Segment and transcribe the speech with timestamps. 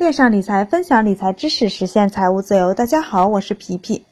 [0.00, 2.72] 链上理财，分享理财知识，实现财务自由。
[2.72, 4.02] 大家好，我是皮皮。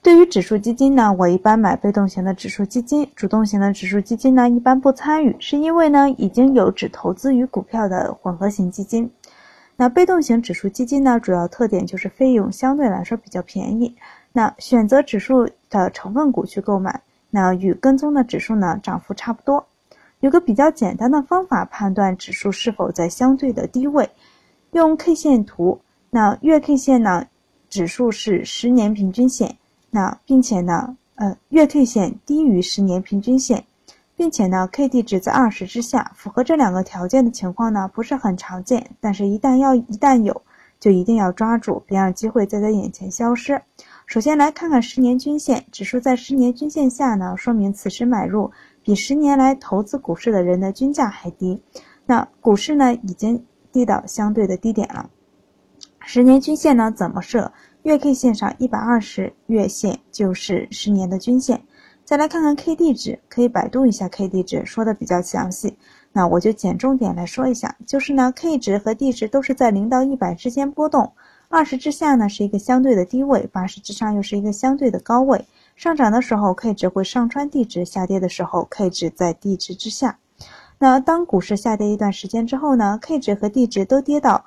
[0.00, 9.12] 对于指数基金呢，我一般买被动型的指数基金，主动型的指数基金呢，一般不参与，是因为呢，已经有只投资于股票的混合型基金。
[9.76, 13.94] 那被动型指数基金呢，主要特点就是费用相对来说比较便宜。
[14.32, 19.66] 那选择指数的成分股去购买，那与跟踪的指数呢，涨幅差不多。
[20.20, 24.08] 有个比较简单的方法判断指数是否在相对的低位，
[24.72, 25.80] 用 K 线图。
[26.10, 27.26] 那月 K 线呢，
[27.68, 29.56] 指数是十年平均线。
[29.90, 33.64] 那并且呢，呃，月 K 线低于十年平均线，
[34.16, 38.90] 并且呢，K D 值在二十之下，符合这两个条件的情况呢，不是很常见。
[39.00, 40.40] 但是，一旦要一旦有，
[40.80, 43.60] 就一定要抓住，别让机会再在眼前消失。
[44.06, 48.50] 首先来看看十年均线，指数在十年均线下呢，说明此时买入
[48.82, 51.60] 比十年来投资股市的人的均价还低。
[52.06, 55.10] 那股市呢，已经低到相对的低点了。
[56.00, 57.52] 十年均线呢，怎么设？
[57.82, 61.62] 月 K 线上一百二十月线就是十年的均线。
[62.04, 65.76] 再来看看 K D 值，可以百度一下 K D 值，说的比较详细。
[66.12, 71.12] 那我就捡重点来说一下，就是呢 K 值和 D 值都是在零到一百之间波动，
[71.48, 75.46] 二十之下呢是一个相对的低位，八十之上又是一个相对的高位。
[75.74, 80.18] 上涨的时候 K 值会上穿 D 值，下跌的时候 K 值在 D 值之下。
[80.82, 84.44] 那当股市下跌一段时间之后呢，K 值和 D 值都跌到。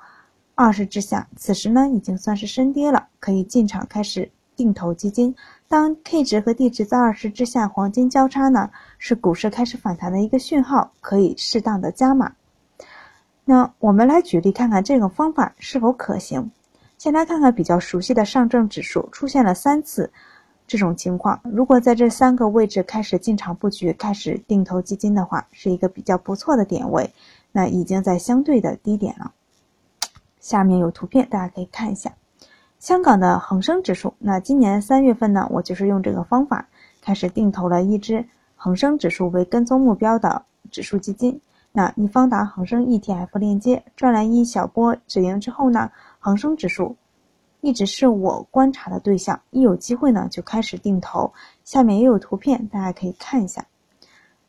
[0.54, 5.34] 二十之下，此时呢已经算是深跌了，可以进场开始定投基金。
[5.66, 12.30] 当 K 值和 D 值在二十之下黄金交叉呢，是股市开始反弹的一个讯号，可以适当的加码。
[13.46, 16.50] 那我们来举例看看这个方法是否可行。
[16.98, 20.12] 先来看看比较熟悉的上证指数出现了三次
[20.66, 27.10] 这种情况，如果在这三个位置开始进场布局、开始定投基金的话，是一个比较不错的点位。
[27.52, 29.32] 那已经在相对的低点了。
[30.40, 32.12] 下面有图片，大家可以看一下，
[32.78, 34.12] 香港的恒生指数。
[34.18, 36.68] 那今年三月份呢，我就是用这个方法
[37.00, 38.26] 开始定投了一只
[38.56, 41.40] 恒生指数为跟踪目标的指数基金。
[41.72, 46.96] 那易方达恒生 ETF 链接赚来一小波止盈之后呢，恒生指数
[47.66, 51.32] 一直是我观察的对象，一有机会呢就开始定投。
[51.64, 53.66] 下面也有图片，大家可以看一下。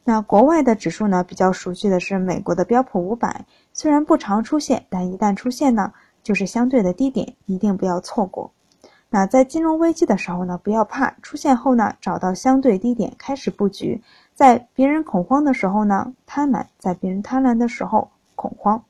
[0.03, 1.23] 那国外的指数呢？
[1.23, 5.91] 比较熟悉的是美国的标普五百，虽然不常出现，但一旦出现呢，
[6.21, 8.51] 就是相对的低点，一定不要错过。
[9.09, 14.03] 那在金融危机的时候呢，不要怕，出现后呢，找到相对低点开始布局。
[14.35, 18.83] 在别人恐慌的时候呢，贪婪；在别人贪婪的时候，恐慌。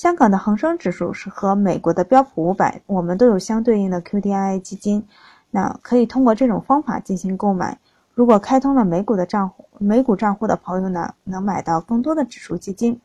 [0.00, 5.06] 香港的恒生指数是和美国的标普五百，我们都有相对应的 QDII 基金，
[5.50, 7.78] 那可以通过这种方法进行购买。
[8.14, 12.98] 如果开通了美股的账户，美股账户的朋友呢，能买到更多的指数基金。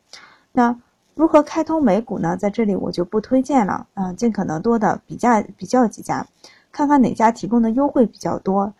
[0.52, 0.74] 那
[1.14, 2.34] 如何开通美股呢？
[2.38, 6.26] 在这里我就不推荐了，嗯，尽可能多的比较比较几家，
[6.72, 8.72] 看看哪家提供的优惠比较多。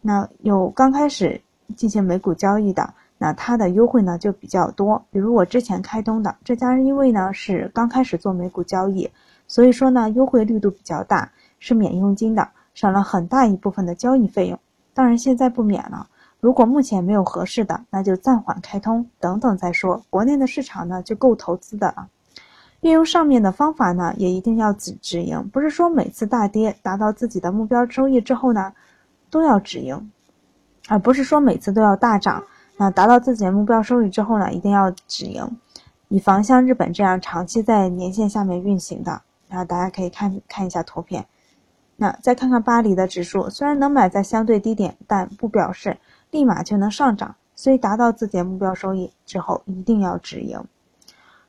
[0.00, 1.40] 那有刚开始
[1.76, 5.04] 进行美股交易的，那它的优惠呢就比较多。
[5.10, 9.10] 比如我之前开通的这家，因为呢是刚开始做美股交易，
[9.46, 14.58] 所以说呢优惠力度比较大，是免佣金的，省了很大一部分的交易费用。
[14.94, 16.08] 当然现在不免了。
[16.38, 20.04] 如果目前没有合适的，那就暂缓开通，等等再说。
[20.10, 22.08] 国内的市场呢就够投资的了。
[22.82, 28.74] 运用上面的方法呢，也一定要止止盈，不是说每次大跌达到自己的目标收益之后呢，
[29.30, 30.12] 都要止盈，
[30.88, 32.44] 而不是说每次都要大涨，
[32.76, 35.58] 那达到自己的目标收益之后呢，一定要止盈，
[36.08, 39.22] 以防像日本这样长期在年线下面运行的。
[39.48, 41.24] 然后大家可以看看一下图片。
[41.96, 45.96] 那再看看巴黎的指数，虽然能买在相对低点，但不表示
[46.30, 47.36] 立马就能上涨。
[47.54, 50.62] 所以达到自己的目标收益之后，一定要止盈。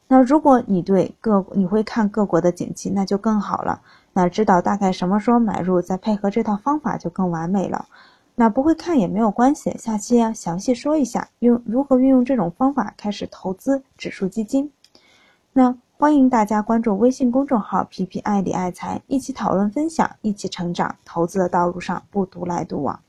[0.08, 3.82] 那如果你对各你会看各国的景气，那就更好了。
[4.14, 7.88] 那知道大概什么时候买入，再配合这套方法就更完美了。
[8.40, 14.72] 那不会看也没有关系，下期啊详细说一下用如何运用这种方法开始投资指数基金。
[15.52, 15.76] 那。
[16.00, 20.96] 欢迎大家关注微信公众号“皮皮爱理爱财”，一起讨论分享，一起成长。
[21.04, 23.00] 投资的道路上不独来独往。